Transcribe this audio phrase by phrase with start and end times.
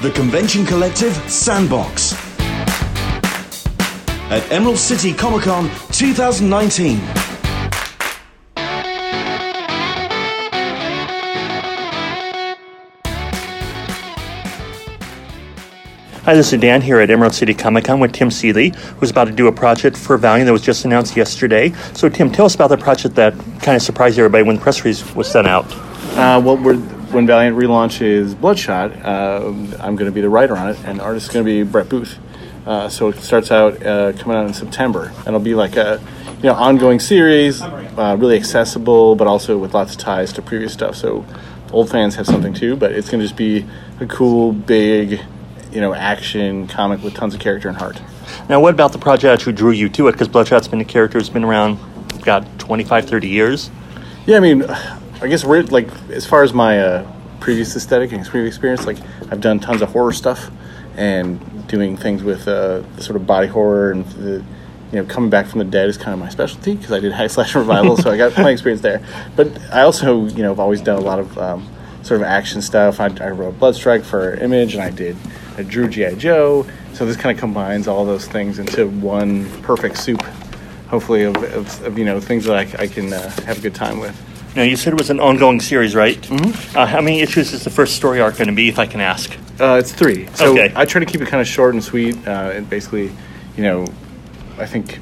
[0.00, 2.12] The Convention Collective Sandbox.
[4.30, 6.98] At Emerald City Comic Con 2019.
[16.22, 19.24] Hi, this is Dan here at Emerald City Comic Con with Tim Seeley, who's about
[19.24, 21.72] to do a project for Valiant that was just announced yesterday.
[21.94, 24.84] So, Tim, tell us about the project that kind of surprised everybody when the press
[24.84, 25.66] release was sent out.
[26.16, 26.80] Uh, well, we're,
[27.10, 29.46] when Valiant relaunches Bloodshot, uh,
[29.80, 31.62] I'm going to be the writer on it, and the artist is going to be
[31.62, 32.18] Brett Booth.
[32.66, 36.00] Uh, so it starts out uh, coming out in September, and it'll be like a
[36.36, 40.72] you know ongoing series, uh, really accessible, but also with lots of ties to previous
[40.72, 40.94] stuff.
[40.94, 41.24] So
[41.72, 43.64] old fans have something too, but it's going to just be
[44.00, 45.20] a cool, big,
[45.72, 48.00] you know, action comic with tons of character and heart.
[48.48, 50.12] Now, what about the project who drew you to it?
[50.12, 51.78] Because Bloodshot's been a character who's been around,
[52.22, 53.70] got 25, 30 years.
[54.26, 54.64] Yeah, I mean,
[55.20, 58.98] I guess like as far as my uh, previous aesthetic and previous experience, like
[59.30, 60.50] I've done tons of horror stuff
[60.96, 64.44] and doing things with uh, the sort of body horror and the
[64.92, 67.12] you know coming back from the dead is kind of my specialty because I did
[67.18, 69.04] hack slash revival, so I got plenty experience there.
[69.34, 71.68] But I also you know have always done a lot of um,
[72.02, 73.00] sort of action stuff.
[73.00, 75.16] I, I wrote Bloodstrike for Image, and I did
[75.56, 76.64] I drew GI Joe.
[76.92, 80.22] So this kind of combines all those things into one perfect soup,
[80.88, 83.74] hopefully of, of, of you know things that I, I can uh, have a good
[83.74, 84.27] time with.
[84.56, 86.20] Now, you said it was an ongoing series, right?
[86.20, 86.76] Mm-hmm.
[86.76, 89.00] Uh, how many issues is the first story arc going to be, if I can
[89.00, 89.30] ask?
[89.60, 90.26] Uh, it's three.
[90.34, 90.72] So Okay.
[90.74, 92.16] I try to keep it kind of short and sweet.
[92.26, 93.10] Uh, and basically,
[93.56, 93.86] you know,
[94.56, 94.98] I think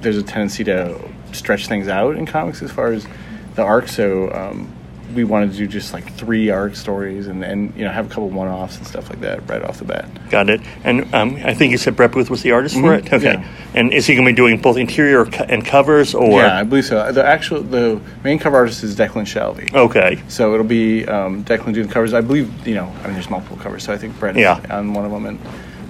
[0.00, 1.00] there's a tendency to
[1.32, 3.06] stretch things out in comics as far as
[3.54, 3.88] the arc.
[3.88, 4.72] So um,
[5.14, 8.08] we wanted to do just like three arc stories and, and you know have a
[8.08, 10.06] couple one offs and stuff like that right off the bat.
[10.30, 10.60] Got it.
[10.84, 13.12] And um, I think you said Brett Booth was the artist for Mhm, it?
[13.12, 13.32] Okay.
[13.34, 13.48] yeah.
[13.74, 16.40] And is he going to be doing both interior and covers, or?
[16.40, 17.10] yeah, I believe so.
[17.12, 19.72] The actual the main cover artist is Declan Shalvey.
[19.74, 20.22] Okay.
[20.28, 22.14] So it'll be um, Declan doing the covers.
[22.14, 22.86] I believe you know.
[23.02, 24.60] I mean, there's multiple covers, so I think Brett is Yeah.
[24.70, 25.26] on one of them.
[25.26, 25.40] And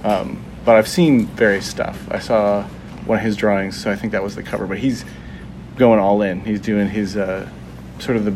[0.04, 1.98] um, but I've seen various stuff.
[2.10, 2.62] I saw
[3.06, 4.66] one of his drawings, so I think that was the cover.
[4.66, 5.04] But he's
[5.76, 6.40] going all in.
[6.44, 7.48] He's doing his uh,
[7.98, 8.34] sort of the.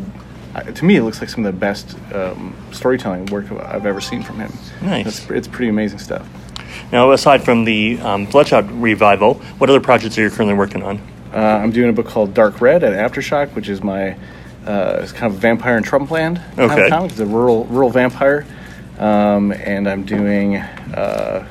[0.63, 4.23] To me, it looks like some of the best um, storytelling work I've ever seen
[4.23, 4.53] from him.
[4.81, 5.05] Nice.
[5.07, 6.27] It's, it's pretty amazing stuff.
[6.91, 10.99] Now, aside from the um, Bloodshot revival, what other projects are you currently working on?
[11.33, 14.17] Uh, I'm doing a book called Dark Red at Aftershock, which is my
[14.65, 17.11] uh, it's kind of vampire in Trumpland kind of comic.
[17.11, 18.45] It's a rural rural vampire,
[18.97, 21.47] um, and I'm doing uh,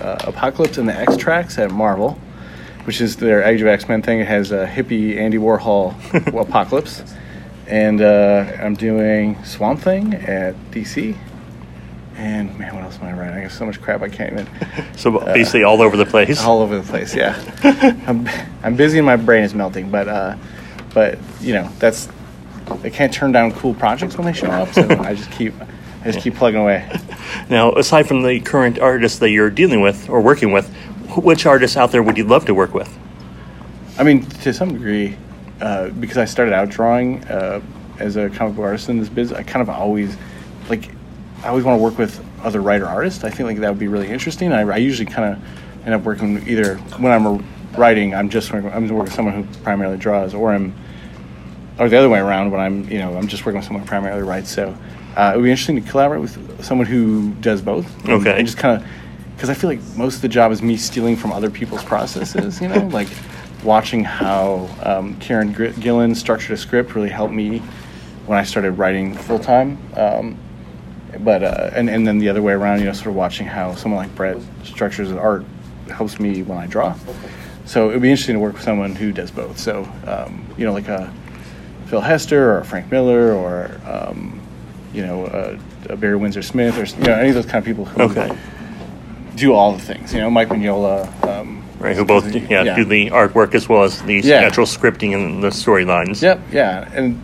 [0.00, 2.18] uh, Apocalypse and the X-Tracts at Marvel,
[2.84, 4.20] which is their Age of X-Man thing.
[4.20, 5.94] It has a hippie Andy Warhol
[6.40, 7.02] Apocalypse,
[7.66, 11.16] and uh, I'm doing Swamp Thing at DC.
[12.16, 13.36] And man, what else am I writing?
[13.36, 14.48] I got so much crap I can't even.
[14.96, 16.42] So basically, all over the place.
[16.42, 17.14] all over the place.
[17.14, 17.38] Yeah,
[18.06, 18.26] I'm,
[18.62, 19.90] I'm busy and my brain is melting.
[19.90, 20.36] But uh,
[20.94, 22.08] but you know that's
[22.80, 24.72] they can't turn down cool projects when they show up.
[24.72, 25.52] So I just keep
[26.02, 26.88] I just keep plugging away.
[27.50, 30.68] Now, aside from the current artists that you're dealing with or working with,
[31.16, 32.88] which artists out there would you love to work with?
[33.98, 35.16] I mean, to some degree,
[35.60, 37.60] uh, because I started out drawing uh,
[37.98, 40.16] as a comic book artist in this biz, I kind of always
[40.68, 40.90] like
[41.42, 43.24] I always want to work with other writer artists.
[43.24, 44.52] I think like that would be really interesting.
[44.52, 47.44] I, I usually kind of end up working either when I'm
[47.78, 50.74] writing, I'm just working, I'm working with someone who primarily draws, or I'm
[51.78, 53.88] or the other way around when I'm you know I'm just working with someone who
[53.88, 54.50] primarily writes.
[54.50, 54.76] So
[55.16, 57.86] uh, it would be interesting to collaborate with someone who does both.
[58.04, 58.36] And- Okay.
[58.38, 58.88] and just kind of
[59.36, 62.60] because I feel like most of the job is me stealing from other people's processes.
[62.60, 63.08] You know, like
[63.66, 67.58] watching how um, Kieron Gillen structured a script really helped me
[68.26, 69.78] when I started writing full time.
[69.96, 70.38] Um,
[71.20, 73.74] but uh, and and then the other way around, you know, sort of watching how
[73.74, 75.44] someone like Brett structures his art
[75.90, 76.94] helps me when I draw.
[77.64, 79.58] So it would be interesting to work with someone who does both.
[79.58, 81.12] So um, you know, like a
[81.86, 84.40] Phil Hester or Frank Miller or um,
[84.92, 87.64] you know a, a Barry Windsor Smith or you know any of those kind of
[87.64, 88.36] people who Okay.
[89.36, 90.12] do all the things.
[90.12, 91.08] You know, Mike Mignola.
[91.26, 94.36] Um, Right, who both yeah, do the artwork as well as the Yeah.
[94.36, 96.22] actual scripting and the storylines.
[96.22, 97.20] Yep, yeah, and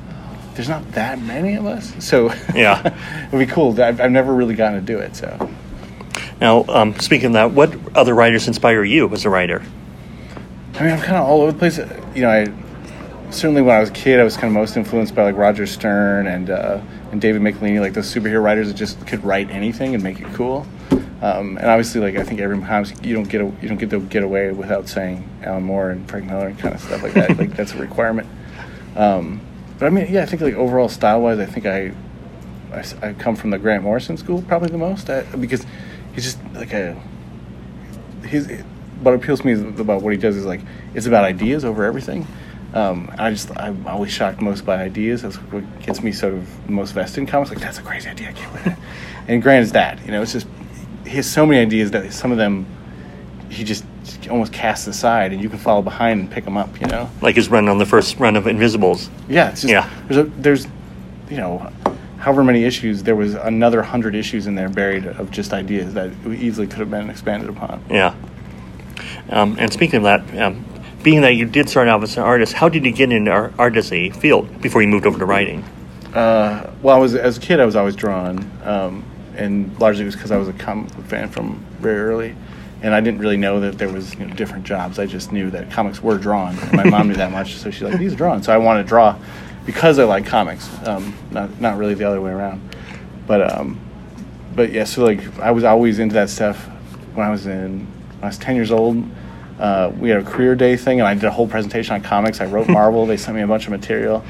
[0.55, 2.95] there's not that many of us, so Yeah.
[3.29, 3.81] it'd be cool.
[3.81, 5.49] I've, I've never really gotten to do it, so
[6.41, 9.63] Now, um, speaking of that, what other writers inspire you as a writer?
[10.79, 11.79] I mean, I'm kind of all over the place.
[12.15, 12.47] You know, I
[13.31, 15.67] certainly when I was a kid, I was kind of most influenced by like Roger
[15.67, 16.81] Stern and uh,
[17.13, 20.27] and David Michelinie, like those superhero writers that just could write anything and make it
[20.35, 20.67] cool.
[21.23, 23.91] Um, and obviously, like I think every times you don't get a, you don't get
[23.91, 27.15] to get away without saying Alan Moore and Frank Miller and kind of stuff like
[27.15, 27.37] that.
[27.39, 28.29] like that's a requirement.
[28.97, 29.41] Um,
[29.79, 31.93] but I mean, yeah, I think like overall style wise, I think I
[33.03, 35.65] I come from the Grant Morrison school probably the most I, because
[36.15, 37.01] he's just like a
[38.25, 38.51] his
[39.01, 40.61] what appeals to me about what he does is like
[40.95, 42.27] it's about ideas over everything.
[42.75, 45.23] Um, I just I'm always shocked most by ideas.
[45.23, 47.51] That's what gets me sort of most vested in comics.
[47.51, 48.31] Like that's a crazy idea.
[48.31, 48.85] I can't believe it.
[49.29, 50.05] And Grant is that.
[50.05, 50.47] You know, it's just
[51.05, 52.67] he has so many ideas that some of them
[53.49, 53.85] he just
[54.31, 56.81] almost casts aside, and you can follow behind and pick them up.
[56.81, 57.11] You know.
[57.21, 59.11] Like his run on the first run of Invisibles.
[59.29, 59.91] Yeah, it's just, Yeah.
[60.09, 60.67] There's, a, there's,
[61.29, 61.71] you know,
[62.19, 63.03] however many issues.
[63.03, 66.91] There was another hundred issues in there buried of just ideas that easily could have
[66.91, 67.85] been expanded upon.
[67.91, 68.15] Yeah.
[69.29, 70.65] Um, and speaking of that, um,
[71.03, 73.53] being that you did start out as an artist, how did you get into ar-
[73.59, 75.65] art as a field before you moved over to writing?
[76.15, 79.05] Uh, well, I was as a kid, I was always drawn, um,
[79.37, 82.37] and largely it was because I was a comic book fan from very early,
[82.83, 84.99] and I didn't really know that there was you know, different jobs.
[84.99, 87.83] I just knew that comics were drawn, and my mom knew that much, so she's
[87.83, 89.17] like, "These are drawn." So I want to draw
[89.65, 92.61] because I like comics, um, not not really the other way around.
[93.27, 93.79] But um,
[94.55, 96.67] but yeah, so like I was always into that stuff
[97.15, 99.03] when I was in when I was ten years old.
[99.59, 102.41] Uh, we had a career day thing, and I did a whole presentation on comics.
[102.41, 103.07] I wrote Marvel.
[103.07, 104.25] they sent me a bunch of material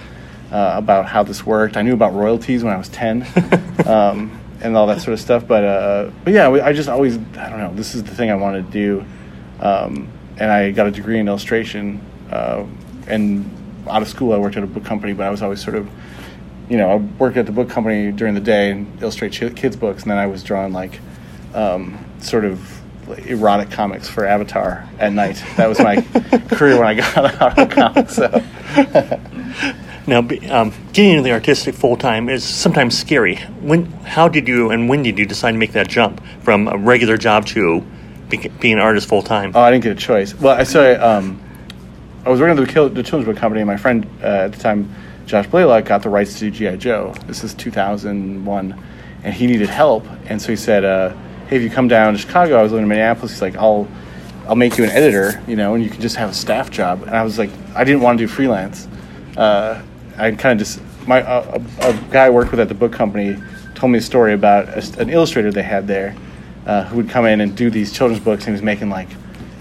[0.50, 1.76] uh, about how this worked.
[1.76, 3.26] I knew about royalties when I was ten,
[3.86, 5.46] um, and all that sort of stuff.
[5.46, 7.72] But uh, but yeah, I just always I don't know.
[7.74, 9.04] This is the thing I wanted to do,
[9.60, 12.00] um, and I got a degree in illustration.
[12.30, 12.64] Uh,
[13.06, 13.50] and
[13.88, 15.90] out of school, I worked at a book company, but I was always sort of
[16.68, 20.02] you know, I worked at the book company during the day and illustrate kids' books,
[20.02, 21.00] and then I was drawing like
[21.54, 22.80] um, sort of
[23.28, 25.42] erotic comics for Avatar at night.
[25.56, 26.00] That was my
[26.52, 28.08] career when I got out of college.
[28.08, 29.74] So.
[30.06, 33.36] Now, um, getting into the artistic full time is sometimes scary.
[33.60, 36.76] When, how did you and when did you decide to make that jump from a
[36.76, 37.84] regular job to
[38.28, 39.52] be, being an artist full time?
[39.54, 40.34] Oh, I didn't get a choice.
[40.34, 41.40] Well, I so I, um,
[42.24, 44.58] I was working at the, the children's book company, and my friend uh, at the
[44.58, 44.92] time,
[45.26, 47.14] Josh Blaylock, got the rights to GI Joe.
[47.26, 48.84] This is 2001,
[49.22, 51.14] and he needed help, and so he said, uh,
[51.46, 53.32] "Hey, if you come down to Chicago, I was living in Minneapolis.
[53.32, 53.88] He's like, I'll."
[54.44, 57.02] I'll make you an editor, you know, and you can just have a staff job.
[57.02, 58.88] And I was like, I didn't want to do freelance.
[59.36, 59.80] Uh,
[60.16, 62.92] I kind of just my uh, a, a guy I worked with at the book
[62.92, 63.36] company
[63.74, 66.14] told me a story about a, an illustrator they had there
[66.66, 68.44] uh, who would come in and do these children's books.
[68.44, 69.08] And he was making like,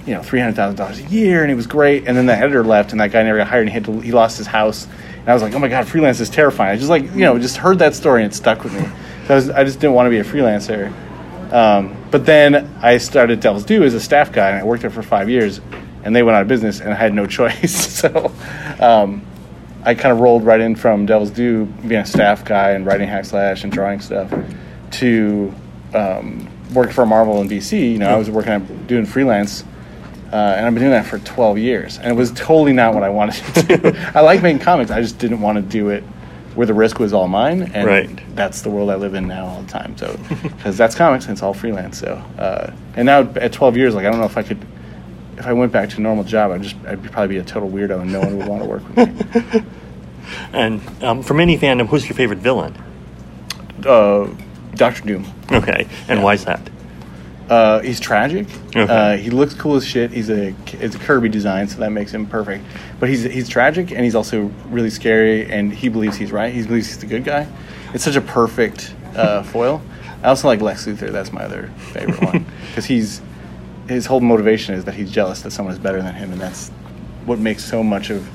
[0.05, 2.07] you know, three hundred thousand dollars a year, and he was great.
[2.07, 3.99] And then the editor left, and that guy never got hired, and he had to,
[3.99, 4.87] he lost his house.
[5.19, 6.71] And I was like, oh my god, freelance is terrifying.
[6.71, 8.87] I just like you know just heard that story and it stuck with me.
[9.27, 10.93] So I, was, I just didn't want to be a freelancer.
[11.51, 14.89] Um, but then I started Devil's Due as a staff guy, and I worked there
[14.89, 15.59] for five years,
[16.03, 17.99] and they went out of business, and I had no choice.
[17.99, 18.31] so
[18.79, 19.25] um,
[19.83, 23.07] I kind of rolled right in from Devil's Due, being a staff guy and writing
[23.07, 24.31] hack slash and drawing stuff,
[24.91, 25.53] to
[25.93, 27.93] um, working for Marvel in DC.
[27.93, 29.63] You know, I was working at doing freelance,
[30.31, 33.03] uh, and I've been doing that for 12 years, and it was totally not what
[33.03, 33.97] I wanted to do.
[34.15, 36.03] I like making comics, I just didn't want to do it
[36.55, 38.35] where the risk was all mine, and Right.
[38.35, 39.95] that's the world I live in now all the time.
[39.97, 41.97] So, because that's comics and it's all freelance.
[41.97, 44.59] So, uh, and now at 12 years, like I don't know if I could,
[45.41, 47.69] if I went back to a normal job, I'd just I'd probably be a total
[47.69, 49.63] weirdo and no one would want to work with me.
[50.53, 52.75] And um, from any fandom, who's your favorite villain?
[53.85, 54.29] Uh,
[54.75, 55.25] Doctor Doom.
[55.51, 56.69] Okay, and why is that?
[57.49, 58.47] Uh, he's tragic.
[58.69, 58.81] Okay.
[58.81, 60.11] Uh, he looks cool as shit.
[60.11, 62.63] He's a it's a Kirby design, so that makes him perfect.
[62.99, 65.51] But he's he's tragic and he's also really scary.
[65.51, 66.53] And he believes he's right.
[66.53, 67.47] He believes he's the good guy.
[67.93, 69.81] It's such a perfect uh, foil.
[70.23, 71.11] I also like Lex Luthor.
[71.11, 73.21] That's my other favorite one because he's
[73.91, 76.69] his whole motivation is that he's jealous that someone is better than him, and that's
[77.25, 78.27] what makes so much of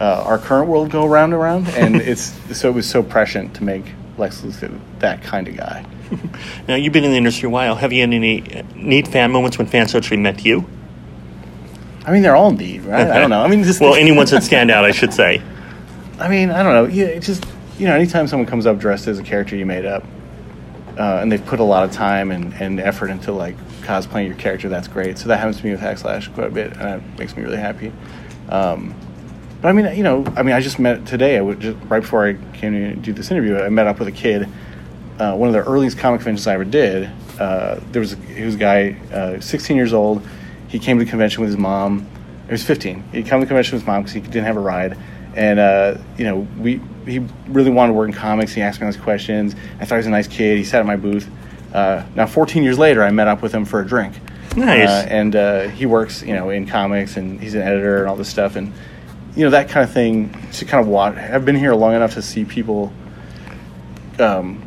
[0.00, 1.68] uh, our current world go round and round.
[1.68, 3.84] And it's so it was so prescient to make
[4.18, 5.86] Lex Luthor that kind of guy.
[6.68, 7.74] Now, you've been in the industry a while.
[7.74, 10.64] Have you had any uh, neat fan moments when fans actually met you?
[12.06, 13.10] I mean, they're all neat, right?
[13.10, 13.42] I don't know.
[13.42, 15.42] I mean, just well, any ones that stand out, I should say.
[16.18, 16.84] I mean, I don't know.
[16.84, 17.44] Yeah, it's just
[17.78, 20.04] you know, anytime someone comes up dressed as a character you made up,
[20.98, 24.36] uh, and they've put a lot of time and, and effort into like cosplaying your
[24.36, 25.18] character, that's great.
[25.18, 27.58] So that happens to me with Hackslash quite a bit, and it makes me really
[27.58, 27.92] happy.
[28.48, 28.94] Um,
[29.60, 31.38] but I mean, you know, I mean, I just met today.
[31.38, 34.08] I would just right before I came to do this interview, I met up with
[34.08, 34.48] a kid.
[35.18, 37.10] Uh, one of the earliest comic conventions I ever did.
[37.38, 40.26] Uh, there was a, he was a guy, uh, 16 years old.
[40.68, 42.06] He came to the convention with his mom.
[42.46, 43.02] He was 15.
[43.12, 44.98] He came to the convention with his mom because he didn't have a ride,
[45.36, 48.52] and uh, you know, we he really wanted to work in comics.
[48.52, 49.54] He asked me all these questions.
[49.80, 50.56] I thought he was a nice kid.
[50.58, 51.28] He sat at my booth.
[51.72, 54.14] Uh, now, 14 years later, I met up with him for a drink.
[54.56, 54.88] Nice.
[54.88, 58.14] Uh, and uh, he works, you know, in comics, and he's an editor and all
[58.16, 58.72] this stuff, and
[59.34, 60.32] you know that kind of thing.
[60.52, 62.92] To kind of watch, I've been here long enough to see people,
[64.18, 64.62] um,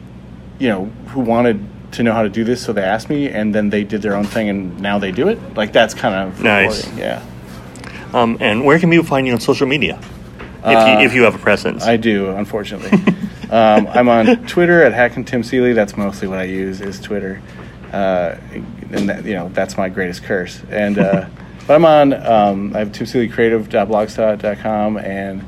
[0.59, 3.55] you know, who wanted to know how to do this, so they asked me, and
[3.55, 5.39] then they did their own thing, and now they do it.
[5.55, 6.83] Like that's kind of Nice.
[6.85, 7.23] rewarding, Yeah,
[8.13, 9.99] Um, and where can people find you on social media?
[10.65, 11.83] If, you, if you have a presence.
[11.85, 12.91] I do, unfortunately.
[13.51, 15.73] um, I'm on Twitter at Hack and Tim Seeley.
[15.73, 17.41] That's mostly what I use is Twitter,
[17.93, 18.35] uh,
[18.91, 20.61] and that, you know that's my greatest curse.
[20.69, 21.27] And uh,
[21.67, 22.13] but I'm on.
[22.13, 25.43] Um, I have timseeleycreative.blogspot.com, and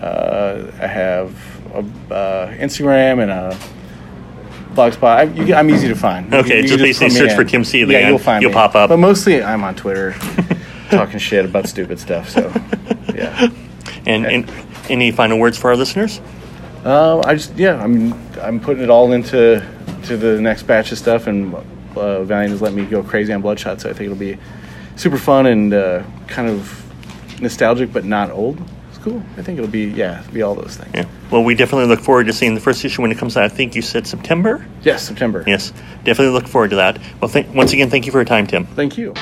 [0.00, 1.36] uh, I have
[1.74, 1.78] a,
[2.14, 3.56] uh, Instagram and a
[4.74, 5.04] Blogspot.
[5.04, 6.32] I, you, I'm easy to find.
[6.32, 8.54] You- Okay, you just can basically search for Tim Seeley Yeah, you'll find you'll me.
[8.54, 8.88] pop up.
[8.88, 10.12] But mostly, I'm on Twitter,
[10.90, 12.28] talking shit about stupid stuff.
[12.28, 12.52] So,
[13.14, 13.48] yeah.
[14.06, 14.52] And, and
[14.88, 16.20] any final words for our listeners?
[16.84, 19.66] Uh, I just yeah, I'm I'm putting it all into
[20.04, 21.54] to the next batch of stuff, and
[21.96, 24.38] uh, Valiant has let me go crazy on Bloodshot, so I think it'll be
[24.96, 28.60] super fun and uh, kind of nostalgic, but not old.
[28.90, 29.22] It's cool.
[29.38, 30.90] I think it'll be yeah, it'll be all those things.
[30.94, 31.06] Yeah.
[31.30, 33.44] Well, we definitely look forward to seeing the first issue when it comes out.
[33.44, 34.66] I think you said September.
[34.82, 35.42] Yes, September.
[35.46, 35.72] Yes,
[36.04, 36.98] definitely look forward to that.
[37.20, 38.66] Well, th- once again, thank you for your time, Tim.
[38.66, 39.14] Thank you.